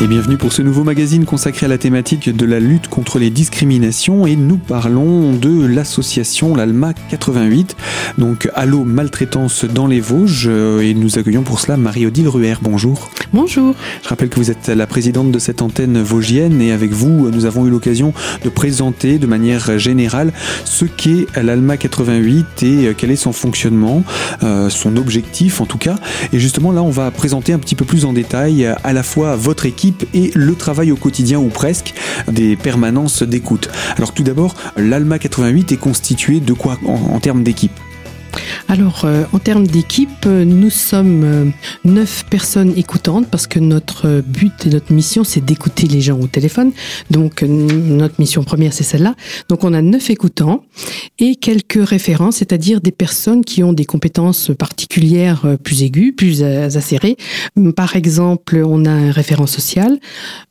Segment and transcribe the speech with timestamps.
[0.00, 3.30] Et bienvenue pour ce nouveau magazine consacré à la thématique de la lutte contre les
[3.30, 7.76] discriminations et nous parlons de l'association l'ALMA 88,
[8.16, 12.54] donc Allo Maltraitance dans les Vosges euh, et nous accueillons pour cela Marie-Odile Ruher.
[12.62, 13.10] Bonjour.
[13.32, 13.74] Bonjour.
[14.04, 17.44] Je rappelle que vous êtes la présidente de cette antenne vosgienne et avec vous nous
[17.44, 20.32] avons eu l'occasion de présenter de manière générale
[20.64, 24.04] ce qu'est l'ALMA 88 et quel est son fonctionnement,
[24.44, 25.96] euh, son objectif en tout cas.
[26.32, 29.34] Et justement là on va présenter un petit peu plus en détail à la fois
[29.34, 31.94] votre équipe et le travail au quotidien ou presque
[32.30, 33.68] des permanences d'écoute.
[33.96, 37.72] Alors tout d'abord, l'ALMA 88 est constitué de quoi en, termes d'équipe?
[38.70, 41.44] Alors, euh, en termes d'équipe, nous sommes euh,
[41.86, 46.26] neuf personnes écoutantes parce que notre but et notre mission, c'est d'écouter les gens au
[46.26, 46.72] téléphone.
[47.10, 49.14] Donc, notre mission première, c'est celle-là.
[49.48, 50.64] Donc, on a neuf écoutants
[51.18, 56.42] et quelques référents, c'est-à-dire des personnes qui ont des compétences particulières euh, plus aiguës, plus
[56.42, 57.16] acérées.
[57.74, 59.98] Par exemple, on a un référent social,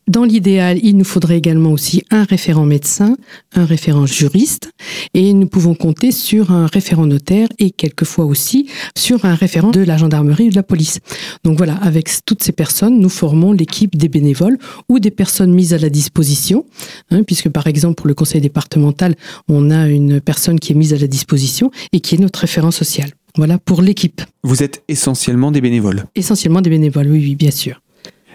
[0.07, 3.17] dans l'idéal, il nous faudrait également aussi un référent médecin,
[3.53, 4.71] un référent juriste,
[5.13, 7.71] et nous pouvons compter sur un référent notaire et
[8.07, 10.99] quelquefois aussi sur un référent de la gendarmerie ou de la police.
[11.43, 15.73] Donc voilà, avec toutes ces personnes, nous formons l'équipe des bénévoles ou des personnes mises
[15.73, 16.65] à la disposition,
[17.11, 19.15] hein, puisque par exemple pour le conseil départemental,
[19.49, 22.71] on a une personne qui est mise à la disposition et qui est notre référent
[22.71, 23.09] social.
[23.35, 24.21] Voilà pour l'équipe.
[24.43, 27.81] Vous êtes essentiellement des bénévoles Essentiellement des bénévoles, oui, oui, bien sûr.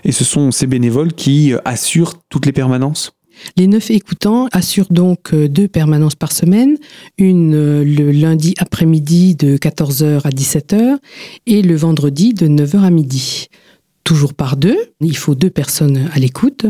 [0.05, 3.13] Et ce sont ces bénévoles qui euh, assurent toutes les permanences?
[3.57, 6.77] Les neuf écoutants assurent donc euh, deux permanences par semaine,
[7.19, 10.97] une euh, le lundi après-midi de 14h à 17h
[11.47, 13.49] et le vendredi de 9h à midi
[14.05, 14.77] toujours par deux.
[15.01, 16.67] Il faut deux personnes à l'écoute.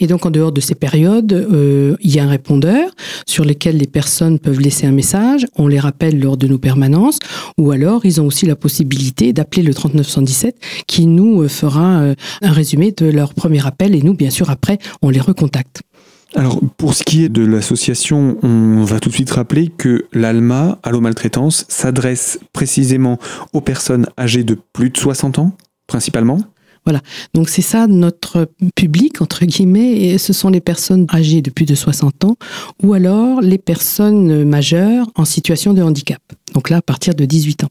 [0.00, 2.90] Et donc, en dehors de ces périodes, euh, il y a un répondeur
[3.26, 5.46] sur lequel les personnes peuvent laisser un message.
[5.56, 7.18] On les rappelle lors de nos permanences.
[7.58, 12.92] Ou alors, ils ont aussi la possibilité d'appeler le 3917 qui nous fera un résumé
[12.92, 13.94] de leur premier appel.
[13.94, 15.82] Et nous, bien sûr, après, on les recontacte.
[16.36, 20.78] Alors, pour ce qui est de l'association, on va tout de suite rappeler que l'ALMA,
[20.82, 23.18] Allo Maltraitance, s'adresse précisément
[23.52, 25.52] aux personnes âgées de plus de 60 ans,
[25.86, 26.38] principalement
[26.86, 27.00] voilà.
[27.34, 31.66] Donc c'est ça notre public, entre guillemets, et ce sont les personnes âgées de plus
[31.66, 32.36] de 60 ans
[32.82, 36.22] ou alors les personnes majeures en situation de handicap.
[36.54, 37.68] Donc là, à partir de 18 ans.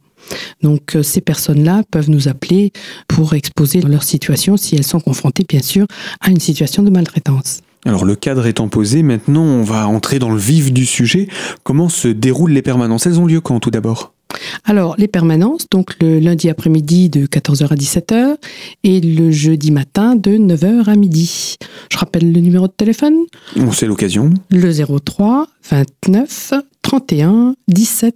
[0.62, 2.72] Donc euh, ces personnes-là peuvent nous appeler
[3.08, 5.88] pour exposer leur situation si elles sont confrontées, bien sûr,
[6.22, 7.62] à une situation de maltraitance.
[7.86, 11.28] Alors le cadre étant posé, maintenant on va entrer dans le vif du sujet.
[11.64, 13.06] Comment se déroulent les permanences?
[13.06, 14.14] Elles ont lieu quand tout d'abord?
[14.66, 18.36] Alors, les permanences, donc le lundi après-midi de 14h à 17h
[18.84, 21.56] et le jeudi matin de 9h à midi.
[21.92, 23.16] Je rappelle le numéro de téléphone
[23.72, 24.32] C'est l'occasion?
[24.52, 28.16] Le 03 29 31 17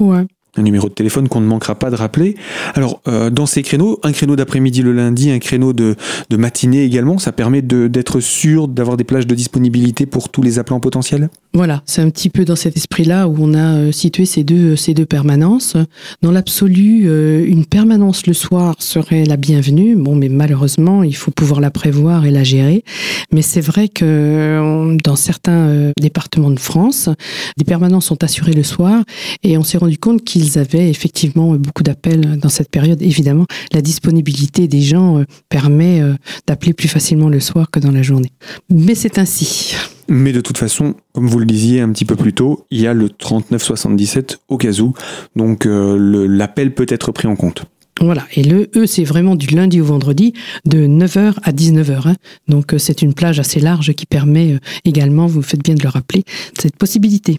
[0.00, 2.36] 01 un numéro de téléphone qu'on ne manquera pas de rappeler.
[2.74, 5.96] Alors, euh, dans ces créneaux, un créneau d'après-midi le lundi, un créneau de,
[6.36, 10.80] matinée également, ça permet d'être sûr d'avoir des plages de disponibilité pour tous les appelants
[10.80, 11.28] potentiels?
[11.54, 14.76] Voilà, c'est un petit peu dans cet esprit-là où on a euh, situé ces deux,
[14.76, 15.76] ces deux permanences.
[16.20, 19.96] Dans l'absolu, euh, une permanence le soir serait la bienvenue.
[19.96, 22.84] Bon, mais malheureusement, il faut pouvoir la prévoir et la gérer.
[23.32, 27.08] Mais c'est vrai que dans certains départements de France,
[27.56, 29.02] des permanences sont assurées le soir
[29.42, 33.02] et on s'est rendu compte qu'ils ils avaient effectivement beaucoup d'appels dans cette période.
[33.02, 36.14] Évidemment, la disponibilité des gens euh, permet euh,
[36.46, 38.30] d'appeler plus facilement le soir que dans la journée.
[38.70, 39.74] Mais c'est ainsi.
[40.08, 42.86] Mais de toute façon, comme vous le disiez un petit peu plus tôt, il y
[42.86, 44.94] a le 3977 au cas où,
[45.34, 47.64] donc euh, l'appel peut être pris en compte.
[48.00, 50.34] Voilà, et le E, c'est vraiment du lundi au vendredi,
[50.66, 52.08] de 9h à 19h.
[52.08, 52.14] Hein.
[52.46, 56.22] Donc c'est une plage assez large qui permet également, vous faites bien de le rappeler,
[56.60, 57.38] cette possibilité.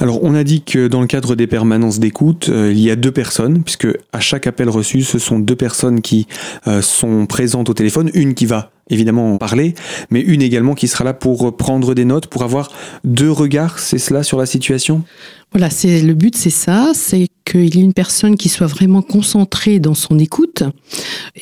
[0.00, 2.96] Alors, on a dit que dans le cadre des permanences d'écoute, euh, il y a
[2.96, 6.26] deux personnes, puisque à chaque appel reçu, ce sont deux personnes qui
[6.66, 9.74] euh, sont présentes au téléphone, une qui va évidemment en parler,
[10.10, 12.70] mais une également qui sera là pour prendre des notes, pour avoir
[13.04, 15.04] deux regards, c'est cela sur la situation?
[15.52, 19.00] Voilà, c'est le but, c'est ça, c'est qu'il y ait une personne qui soit vraiment
[19.00, 20.62] concentrée dans son écoute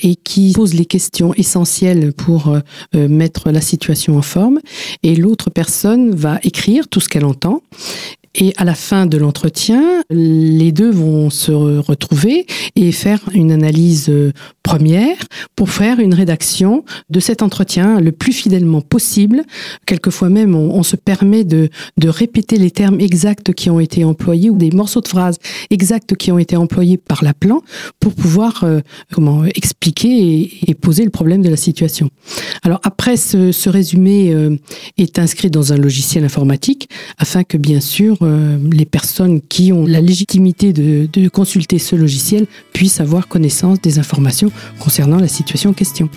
[0.02, 2.52] et qui pose les questions essentielles pour
[2.94, 4.60] euh, mettre la situation en forme,
[5.02, 7.62] et l'autre personne va écrire tout ce qu'elle entend
[8.38, 14.08] et à la fin de l'entretien, les deux vont se retrouver et faire une analyse
[14.10, 15.16] euh, première
[15.54, 19.42] pour faire une rédaction de cet entretien le plus fidèlement possible.
[19.86, 21.70] Quelquefois même, on, se permet de,
[22.04, 25.38] répéter les termes exacts qui ont été employés ou des morceaux de phrases
[25.70, 27.62] exacts qui ont été employés par l'appelant
[28.00, 28.80] pour pouvoir euh,
[29.54, 32.10] expliquer et, poser le problème de la situation.
[32.62, 34.56] Alors après, ce, ce résumé euh,
[34.98, 39.86] est inscrit dans un logiciel informatique afin que bien sûr euh, les personnes qui ont
[39.86, 45.72] la légitimité de, consulter ce logiciel puissent avoir connaissance des informations concernant la situation en
[45.72, 46.08] question.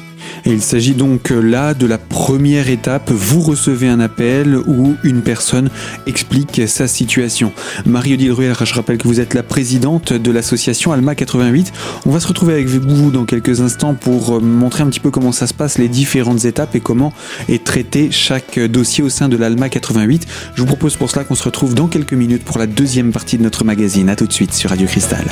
[0.46, 3.12] Il s'agit donc là de la première étape.
[3.12, 5.70] Vous recevez un appel où une personne
[6.06, 7.52] explique sa situation.
[7.86, 11.72] Marie-Odile Ruel, je rappelle que vous êtes la présidente de l'association Alma 88.
[12.06, 15.32] On va se retrouver avec vous dans quelques instants pour montrer un petit peu comment
[15.32, 17.14] ça se passe, les différentes étapes et comment
[17.48, 20.28] est traité chaque dossier au sein de l'Alma 88.
[20.56, 23.38] Je vous propose pour cela qu'on se retrouve dans quelques minutes pour la deuxième partie
[23.38, 24.10] de notre magazine.
[24.10, 25.26] A tout de suite sur Radio Cristal.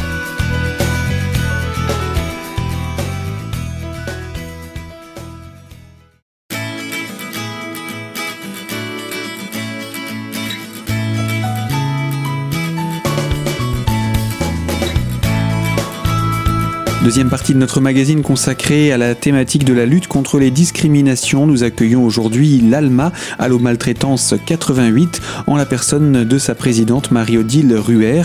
[17.08, 21.48] Deuxième partie de notre magazine consacrée à la thématique de la lutte contre les discriminations.
[21.48, 28.24] Nous accueillons aujourd'hui l'ALMA, Allo Maltraitance 88, en la personne de sa présidente Marie-Odile Ruher.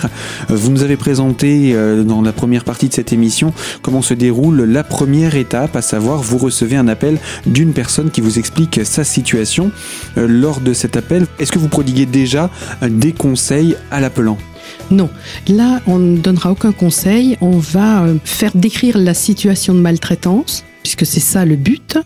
[0.48, 4.62] Vous nous avez présenté euh, dans la première partie de cette émission comment se déroule
[4.64, 9.04] la première étape, à savoir vous recevez un appel d'une personne qui vous explique sa
[9.04, 9.70] situation.
[10.18, 12.50] Euh, lors de cet appel, est-ce que vous prodiguez déjà
[12.82, 14.38] des conseils à l'appelant?
[14.90, 15.08] Non,
[15.48, 17.36] là, on ne donnera aucun conseil.
[17.40, 21.98] On va euh, faire décrire la situation de maltraitance puisque c'est ça le but,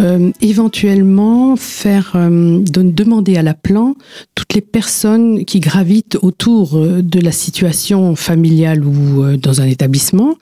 [0.00, 3.94] euh, éventuellement faire euh, demander à la plan
[4.34, 10.34] toutes les personnes qui gravitent autour euh, de la situation familiale ou dans un établissement,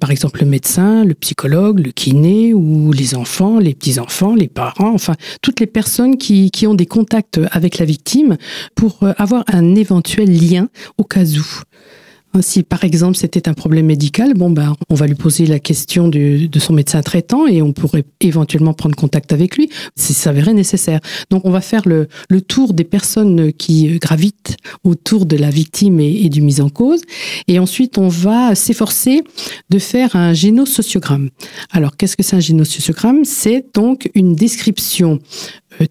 [0.00, 4.92] par exemple le médecin, le psychologue, le kiné ou les enfants, les petits-enfants, les parents,
[4.92, 8.36] enfin toutes les personnes qui, qui ont des contacts avec la victime
[8.74, 10.68] pour avoir un éventuel lien
[10.98, 11.46] au cas où.
[12.40, 16.08] Si par exemple c'était un problème médical, bon ben on va lui poser la question
[16.08, 20.54] de, son médecin traitant et on pourrait éventuellement prendre contact avec lui si ça s'avérait
[20.54, 21.00] nécessaire.
[21.30, 22.08] Donc on va faire le,
[22.48, 27.02] tour des personnes qui gravitent autour de la victime et, du mise en cause
[27.46, 29.22] et ensuite on va s'efforcer
[29.70, 31.30] de faire un génosociogramme.
[31.70, 33.24] Alors qu'est-ce que c'est un génosociogramme?
[33.24, 35.20] C'est donc une description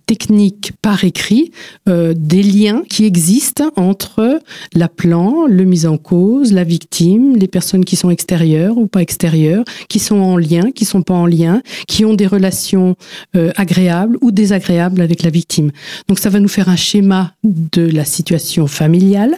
[0.06, 1.52] technique par écrit
[1.90, 4.40] euh, des liens qui existent entre
[4.74, 9.64] l'appelant, le mis en cause, la victime, les personnes qui sont extérieures ou pas extérieures,
[9.90, 12.96] qui sont en lien, qui sont pas en lien, qui ont des relations
[13.36, 15.72] euh, agréables ou désagréables avec la victime.
[16.08, 19.38] Donc ça va nous faire un schéma de la situation familiale.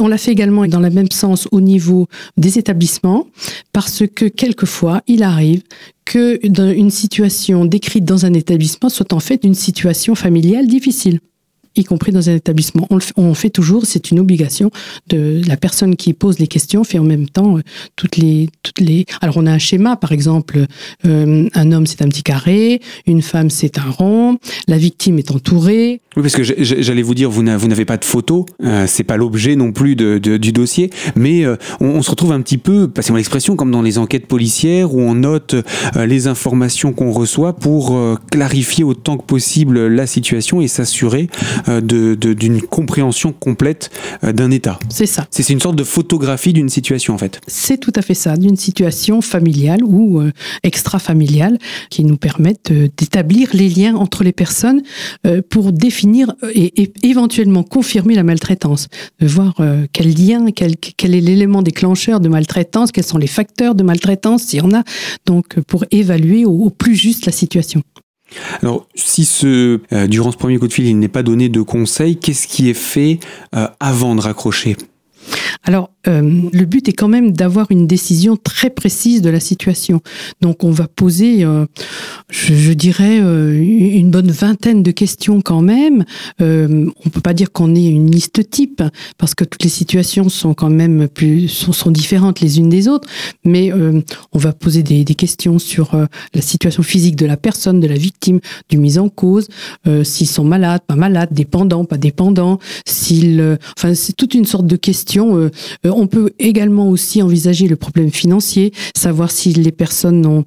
[0.00, 3.26] On l'a fait également dans le même sens au niveau des établissements
[3.72, 5.62] parce que quelquefois il arrive
[6.04, 6.38] que
[6.74, 11.20] une situation décrite dans un établissement soit en fait une situation familiale difficile
[11.76, 12.86] y compris dans un établissement.
[12.90, 14.70] On, le fait, on fait toujours, c'est une obligation
[15.08, 17.62] de la personne qui pose les questions fait en même temps euh,
[17.96, 19.06] toutes les toutes les.
[19.20, 20.66] Alors on a un schéma, par exemple,
[21.06, 24.38] euh, un homme c'est un petit carré, une femme c'est un rond,
[24.68, 26.00] la victime est entourée.
[26.16, 29.56] Oui, parce que j'allais vous dire, vous n'avez pas de photo, euh, c'est pas l'objet
[29.56, 33.56] non plus de, du dossier, mais euh, on, se retrouve un petit peu, passez-moi l'expression,
[33.56, 35.56] comme dans les enquêtes policières où on note
[35.96, 37.98] les informations qu'on reçoit pour
[38.30, 41.28] clarifier autant que possible la situation et s'assurer
[41.68, 43.90] euh, d'une compréhension complète
[44.22, 44.78] euh, d'un état.
[44.88, 45.26] C'est ça.
[45.30, 47.40] C'est une sorte de photographie d'une situation en fait.
[47.46, 50.32] C'est tout à fait ça, d'une situation familiale ou euh,
[50.62, 51.58] extra-familiale
[51.90, 54.82] qui nous permettent d'établir les liens entre les personnes
[55.26, 58.88] euh, pour définir et, et, éventuellement confirmer la maltraitance,
[59.20, 63.26] de voir euh, quel lien, quel, quel est l'élément déclencheur de maltraitance, quels sont les
[63.26, 64.82] facteurs de maltraitance, s'il y en a,
[65.26, 67.82] donc pour évaluer au, au plus juste la situation.
[68.62, 71.62] Alors, si ce, euh, durant ce premier coup de fil, il n'est pas donné de
[71.62, 73.20] conseil, qu'est-ce qui est fait
[73.54, 74.76] euh, avant de raccrocher?
[75.64, 80.00] Alors, euh, le but est quand même d'avoir une décision très précise de la situation.
[80.42, 81.64] Donc, on va poser, euh,
[82.30, 86.04] je, dirais, euh, une bonne vingtaine de questions quand même.
[86.40, 88.82] On peut pas dire qu'on ait une liste type
[89.18, 93.08] parce que toutes les situations sont quand même plus sont, différentes les unes des autres.
[93.44, 95.96] Mais on va poser des, des questions sur
[96.34, 99.48] la situation physique de la personne, de la victime, du mise en cause,
[100.02, 104.76] s'ils sont malades, pas malades, dépendants, pas dépendants, s'ils, enfin, c'est toute une sorte de
[104.76, 105.13] questions.
[105.20, 105.50] Euh,
[105.84, 110.44] on peut également aussi envisager le problème financier, savoir si les personnes ont,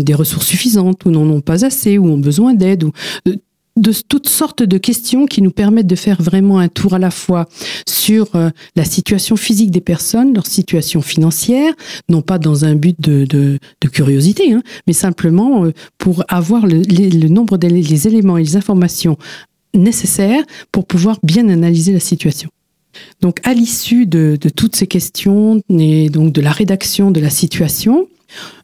[0.00, 2.92] des ressources suffisantes ou n'en ont pas assez ou ont besoin d'aide ou
[3.76, 7.10] de toutes sortes de questions qui nous permettent de faire vraiment un tour à la
[7.10, 7.48] fois
[7.88, 11.72] sur euh, la situation physique des personnes, leur situation financière,
[12.08, 13.58] non pas dans un but de,
[13.92, 18.56] curiosité, hein, mais simplement euh, pour avoir le, les, le nombre des éléments et les
[18.56, 19.16] informations
[19.74, 22.50] nécessaires pour pouvoir bien analyser la situation.
[23.20, 28.08] Donc, à l'issue de, toutes ces questions et donc de la rédaction de la situation,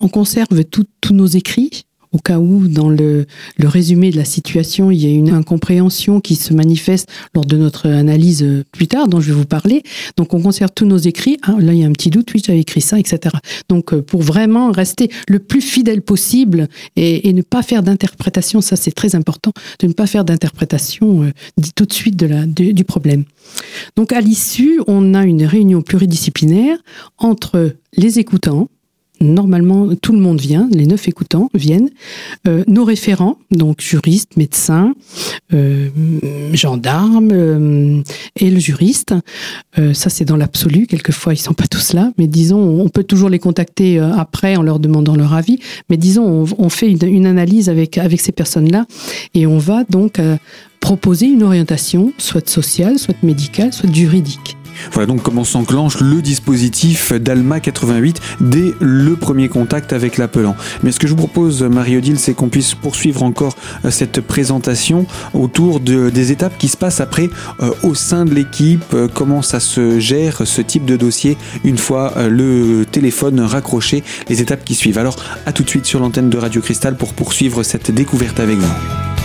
[0.00, 3.26] on conserve tous nos écrits au cas où, dans le,
[3.60, 7.88] résumé de la situation, il y a une incompréhension qui se manifeste lors de notre
[7.88, 9.82] analyse plus tard, dont je vais vous parler.
[10.16, 11.38] Donc, on conserve tous nos écrits.
[11.42, 13.36] Ah, là, il y a un petit doute, oui, j'avais écrit ça, etc.
[13.68, 18.90] Donc, pour vraiment rester le plus fidèle possible et, ne pas faire d'interprétation, ça c'est
[18.90, 21.30] très important, de ne pas faire d'interprétation euh,
[21.76, 23.24] tout de suite du problème.
[23.96, 26.76] Donc, à l'issue, on a une réunion pluridisciplinaire
[27.18, 28.68] entre les écoutants,
[29.20, 31.90] normalement, tout le monde vient, les neuf écoutants viennent,
[32.48, 34.94] euh, nos référents, donc juristes, médecins,
[35.52, 35.88] euh,
[36.52, 38.02] gendarmes euh,
[38.36, 39.14] et le juriste.
[39.78, 40.86] Euh, ça, c'est dans l'absolu.
[40.86, 44.56] Quelquefois, ils sont pas tous là, mais disons, on peut toujours les contacter euh, après
[44.56, 45.58] en leur demandant leur avis.
[45.88, 48.86] Mais disons, on, fait une, une, analyse avec avec ces personnes-là
[49.34, 50.36] et on va donc euh,
[50.80, 54.56] proposer une orientation, soit sociale, soit médicale, soit juridique.
[54.92, 60.56] Voilà donc comment s'enclenche le dispositif d'Alma 88 dès le premier contact avec l'appelant.
[60.82, 65.06] Mais ce que je vous propose, Marie-Odile, c'est qu'on puisse poursuivre encore euh, cette présentation
[65.34, 69.42] autour de, des étapes qui se passent après euh, au sein de l'équipe, euh, comment
[69.42, 74.74] ça se gère ce type de dossier une fois le téléphone raccroché, les étapes qui
[74.74, 74.98] suivent.
[74.98, 78.58] Alors à tout de suite sur l'antenne de Radio Cristal pour poursuivre cette découverte avec
[78.58, 79.19] vous.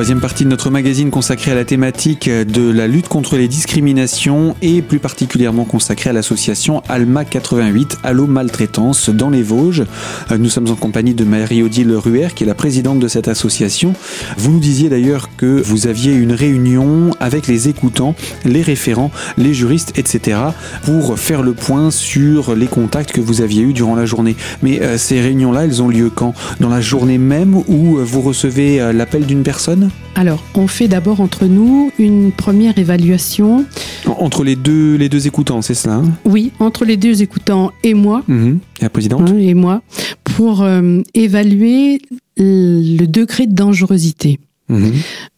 [0.00, 4.56] Troisième partie de notre magazine consacrée à la thématique de la lutte contre les discriminations
[4.62, 9.84] et plus particulièrement consacrée à l'association Alma 88, Allo Maltraitance dans les Vosges.
[10.30, 13.92] Nous sommes en compagnie de Marie-Odile Ruher qui est la présidente de cette association.
[14.38, 18.14] Vous nous disiez d'ailleurs que vous aviez une réunion avec les écoutants,
[18.46, 20.38] les référents, les juristes, etc.
[20.82, 24.36] pour faire le point sur les contacts que vous aviez eus durant la journée.
[24.62, 26.32] Mais euh, ces réunions-là, elles ont lieu quand?
[26.58, 29.89] Dans la journée même où vous recevez euh, l'appel d'une personne?
[30.16, 33.64] Alors, on fait d'abord entre nous une première évaluation.
[34.06, 37.94] Entre les deux, les deux écoutants, c'est cela hein Oui, entre les deux écoutants et
[37.94, 38.22] moi.
[38.28, 38.56] Mmh.
[38.80, 39.82] Et la présidente hein, Et moi,
[40.24, 42.02] pour euh, évaluer
[42.36, 44.40] le degré de dangerosité.
[44.70, 44.90] Mmh.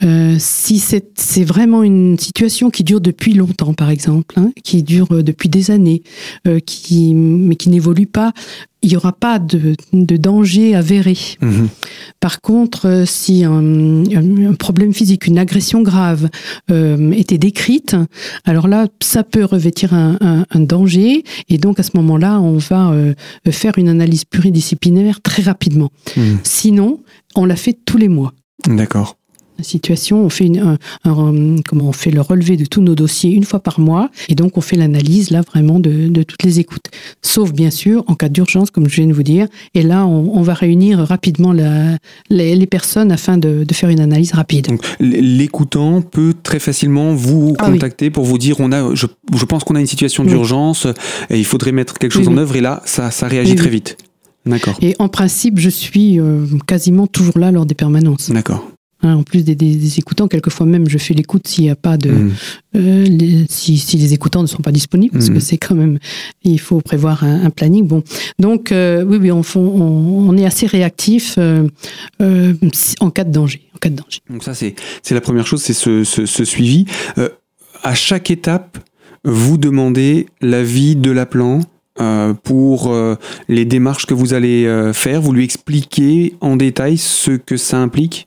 [0.05, 5.09] Euh, si c'est vraiment une situation qui dure depuis longtemps, par exemple, hein, qui dure
[5.11, 6.03] euh, depuis des années,
[6.47, 8.33] euh, qui, mais qui n'évolue pas,
[8.83, 11.17] il n'y aura pas de, de danger avéré.
[11.41, 11.67] Mmh.
[12.21, 16.29] Par contre, si un, un, problème physique, une agression grave
[16.71, 17.97] euh, était décrite,
[18.45, 22.59] alors là, ça peut revêtir un, un, un danger, et donc à ce moment-là, on
[22.59, 23.15] va euh,
[23.51, 25.91] faire une analyse pluridisciplinaire très rapidement.
[26.17, 26.21] Mmh.
[26.43, 27.01] Sinon,
[27.37, 28.35] on la fait tous les mois.
[28.67, 29.17] D'accord
[29.63, 30.25] situation.
[30.25, 33.45] On fait, une, un, un, comment on fait le relevé de tous nos dossiers une
[33.45, 36.87] fois par mois et donc on fait l'analyse là vraiment de, de, toutes les écoutes.
[37.23, 39.47] Sauf bien sûr en cas d'urgence, comme je viens de vous dire.
[39.75, 41.97] Et là, on, on va réunir rapidement la,
[42.31, 44.69] les, les, personnes afin de, de, faire une analyse rapide.
[45.01, 48.11] L'écoutant peut très facilement vous ah, contacter oui.
[48.11, 50.93] pour vous dire on a, je, je pense qu'on a une situation d'urgence oui.
[51.31, 53.71] et il faudrait mettre quelque chose oui, en œuvre et là, ça, ça réagit très
[53.71, 53.97] vite.
[54.47, 54.75] D'accord.
[54.81, 58.31] Et en principe, je suis euh, quasiment toujours là lors des permanences.
[58.31, 58.67] D'accord.
[59.05, 61.75] Hein, en plus des, des, des, écoutants, quelquefois même je fais l'écoute s'il n'y a
[61.75, 62.33] pas de, mmh.
[62.77, 65.35] euh, les, si, si, les écoutants ne sont pas disponibles, parce mmh.
[65.35, 65.99] que c'est quand même,
[66.45, 67.85] il faut prévoir un, un planning.
[67.85, 68.05] Bon,
[68.39, 71.67] donc euh, oui, oui, on, on, on, est assez réactif euh,
[73.01, 74.21] en cas de danger, en cas de danger.
[74.31, 74.75] Donc ça c'est
[75.11, 76.85] la première chose, c'est ce, ce, ce, suivi.
[77.83, 78.79] à chaque étape,
[79.25, 81.61] vous demandez l'avis de l'appelant.
[82.43, 82.97] Pour
[83.49, 88.27] les démarches que vous allez faire, vous lui expliquez en détail ce que ça implique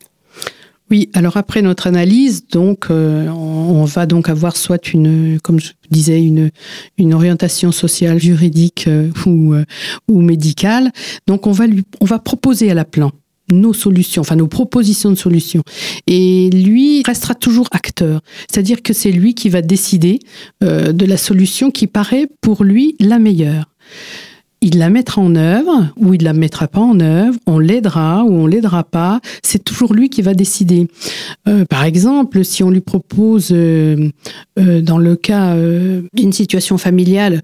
[0.92, 5.72] oui, alors après notre analyse, donc euh, on, va donc avoir soit une, comme je
[5.89, 6.51] disais, une,
[7.00, 9.65] une orientation sociale, juridique euh, ou, euh,
[10.08, 10.92] ou médicale.
[11.25, 13.12] Donc on va lui, on va proposer à la plan
[13.51, 15.63] nos solutions, enfin nos propositions de solutions.
[16.06, 18.22] Et lui restera toujours acteur.
[18.50, 20.20] C'est-à-dire que c'est lui qui va décider
[20.63, 23.65] euh, de la solution qui paraît pour lui la meilleure
[24.65, 28.34] il la mettra en œuvre ou il la mettra pas en œuvre, on l'aidera ou
[28.34, 30.88] on l'aidera pas, c'est toujours lui qui va décider.
[31.48, 34.10] Euh, par exemple, si on lui propose, euh,
[34.57, 35.55] euh, dans le cas
[36.13, 37.41] d'une situation familiale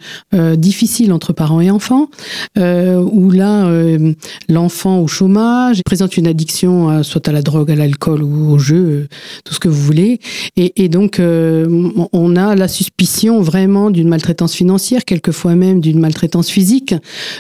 [0.56, 2.10] difficile entre parents et enfants,
[2.58, 3.70] où là,
[4.50, 9.08] l'enfant au chômage présente une addiction soit à la drogue, à l'alcool ou au jeu,
[9.44, 10.20] tout ce que vous voulez,
[10.56, 16.96] et donc on a la suspicion vraiment d'une maltraitance financière, quelquefois même d'une maltraitance physique,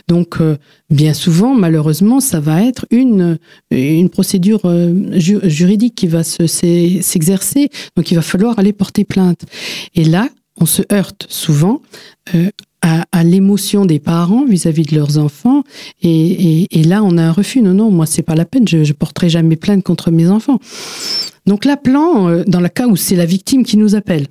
[0.08, 0.58] donc, euh,
[0.90, 3.38] bien souvent, malheureusement, ça va être une,
[3.72, 7.70] une procédure euh, ju juridique qui va s'exercer.
[7.96, 9.44] Donc, il va falloir aller porter plainte.
[9.96, 11.82] Et là, on se heurte souvent
[12.36, 12.50] euh,
[12.82, 15.64] à, l'émotion des parents vis-à-vis de leurs enfants.
[16.02, 17.62] Et, là, on a un refus.
[17.62, 18.68] Non, non, moi, c'est pas la peine.
[18.68, 20.60] Je, je porterai jamais plainte contre mes enfants.
[21.48, 24.28] Donc l'appelant, dans le cas où c'est la victime qui nous appelle,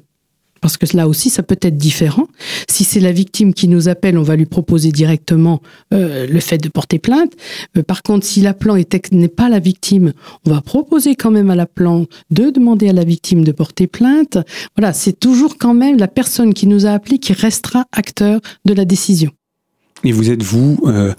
[0.60, 2.26] parce que là aussi, ça peut être différent.
[2.68, 5.60] Si c'est la victime qui nous appelle, on va lui proposer directement
[5.92, 7.32] euh, le fait de porter plainte.
[7.76, 8.76] Euh, par contre, si l'appelant
[9.12, 10.12] n'est pas la victime,
[10.46, 14.38] on va proposer quand même à l'appelant de demander à la victime de porter plainte.
[14.76, 18.74] Voilà, c'est toujours quand même la personne qui nous a appelé qui restera acteur de
[18.74, 19.30] la décision.
[20.04, 21.12] Et vous êtes, vous, euh,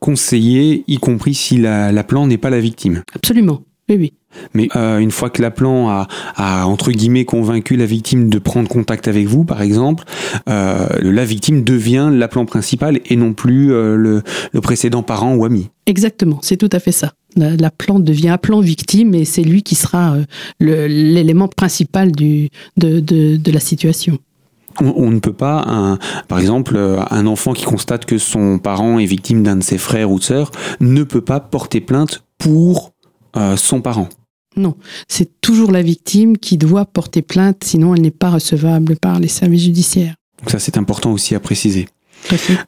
[0.00, 4.12] conseiller, y compris si l'appelant n'est pas la victime Absolument, oui, oui.
[4.54, 8.68] Mais euh, une fois que l'appelant a, a, entre guillemets convaincu la victime de prendre
[8.68, 10.04] contact avec vous, par exemple,
[10.48, 15.44] euh, la victime devient l'appelant principal et non plus euh, le, le, précédent parent ou
[15.44, 15.70] ami.
[15.86, 17.12] Exactement, c'est tout à fait ça.
[17.36, 20.16] L'appelant devient appelant victime et c'est lui qui sera
[20.58, 24.18] l'élément principal du, de, de, de la situation.
[24.80, 26.78] On, on, ne peut pas, un, par exemple,
[27.10, 30.50] un enfant qui constate que son parent est victime d'un de ses frères ou sœurs
[30.80, 32.92] ne peut pas porter plainte pour
[33.36, 34.08] euh, son parent.
[34.56, 34.74] Non,
[35.08, 39.28] c'est toujours la victime qui doit porter plainte, sinon elle n'est pas recevable par les
[39.28, 40.14] services judiciaires.
[40.38, 41.86] Donc ça, c'est important aussi à préciser.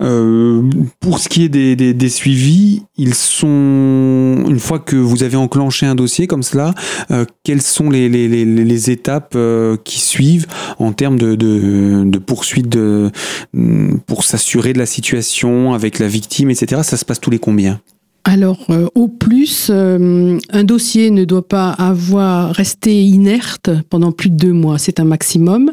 [0.00, 0.62] Euh,
[1.00, 5.94] pour ce qui est des, suivis, ils sont une fois que vous avez enclenché un
[5.94, 6.74] dossier comme cela,
[7.10, 10.46] euh, quelles sont les, étapes euh, qui suivent
[10.78, 13.10] en termes de, de poursuite de,
[14.06, 16.82] pour s'assurer de la situation avec la victime, etc.
[16.84, 17.80] Ça se passe tous les combien?
[18.24, 24.28] Alors, euh, au plus, euh, un dossier ne doit pas avoir resté inerte pendant plus
[24.28, 24.76] de deux mois.
[24.76, 25.72] C'est un maximum.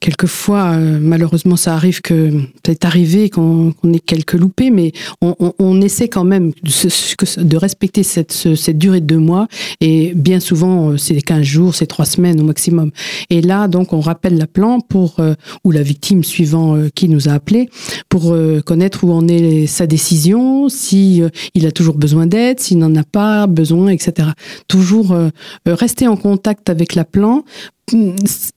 [0.00, 2.32] Quelquefois, euh, malheureusement, ça arrive que
[2.66, 9.00] c'est arrivé qu'on ait quelques loupés, mais on, essaie quand même de, respecter cette, durée
[9.00, 9.46] de deux mois.
[9.80, 12.90] Et bien souvent, c'est 15 jours, c'est trois semaines au maximum.
[13.30, 15.16] Et là, donc, on rappelle la plan pour
[15.64, 17.68] ou la victime suivant qui nous a appelé
[18.08, 21.22] pour connaître où en est sa décision, si
[21.54, 24.30] il a toujours besoin d'aide, s'il n'en a pas besoin, etc.
[24.66, 25.28] Toujours euh,
[25.68, 27.44] euh, rester en contact avec la plan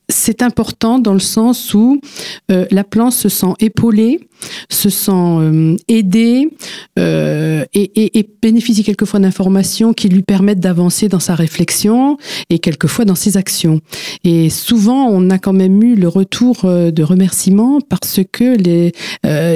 [0.08, 2.00] c'est important dans le sens où
[2.50, 4.28] euh, la plante se sent épaulée,
[4.68, 6.48] se sent euh, aidée
[6.98, 12.16] euh, et, bénéficie quelquefois d'informations qui lui permettent d'avancer dans sa réflexion
[12.48, 13.80] et quelquefois dans ses actions.
[14.24, 18.92] Et souvent, on a quand même eu le retour de remerciements parce que les,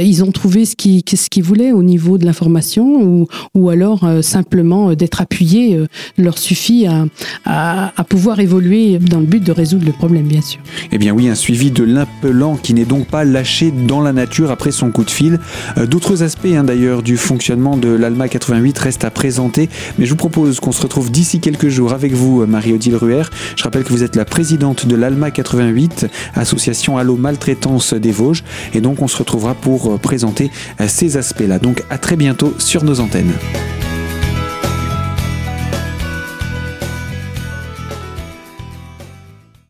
[0.04, 4.06] ils ont trouvé ce qu'ils ce qu'ils voulaient au niveau de l'information ou, ou alors
[4.22, 5.80] simplement d'être appuyés
[6.18, 7.06] leur suffit à,
[7.46, 10.60] à, à pouvoir évoluer dans le but de résoudre le problème, bien sûr.
[10.92, 14.50] Eh bien oui, un suivi de l'impelant qui n'est donc pas lâché dans la nature
[14.50, 15.40] après son coup de fil.
[15.78, 20.10] Euh, d'autres aspects hein, d'ailleurs du fonctionnement de l'Alma 88 restent à présenter, mais je
[20.10, 23.22] vous propose qu'on se retrouve d'ici quelques jours avec vous, Marie-Odile Ruher.
[23.56, 28.44] Je rappelle que vous êtes la présidente de l'Alma 88, association Allo Maltraitance des Vosges,
[28.74, 31.58] et donc on se retrouvera pour euh, présenter euh, ces aspects-là.
[31.58, 33.32] Donc à très bientôt sur nos antennes.